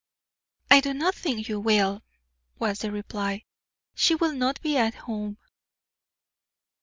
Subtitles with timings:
[0.71, 2.01] "I do not think you will,"
[2.57, 3.43] was the reply;
[3.93, 5.37] "she will not be at home."